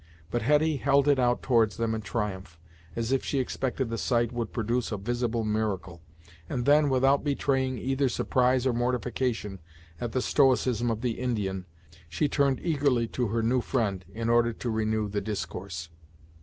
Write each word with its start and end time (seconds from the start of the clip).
But 0.31 0.41
Hetty 0.41 0.77
held 0.77 1.07
it 1.07 1.19
out 1.19 1.43
towards 1.43 1.77
them 1.77 1.93
in 1.93 2.01
triumph, 2.01 2.57
as 2.95 3.11
if 3.11 3.23
she 3.23 3.37
expected 3.37 3.91
the 3.91 3.99
sight 3.99 4.31
would 4.31 4.51
produce 4.51 4.91
a 4.91 4.97
visible 4.97 5.43
miracle, 5.45 6.01
and 6.49 6.65
then, 6.65 6.89
without 6.89 7.23
betraying 7.23 7.77
either 7.77 8.09
surprise 8.09 8.65
or 8.65 8.73
mortification 8.73 9.59
at 9.99 10.11
the 10.13 10.21
Stoicism 10.23 10.89
of 10.89 11.01
the 11.01 11.19
Indian, 11.19 11.67
she 12.09 12.27
turned 12.27 12.61
eagerly 12.63 13.07
to 13.09 13.27
her 13.27 13.43
new 13.43 13.61
friend, 13.61 14.03
in 14.11 14.27
order 14.27 14.53
to 14.53 14.71
renew 14.71 15.07
the 15.07 15.21
discourse. 15.21 15.89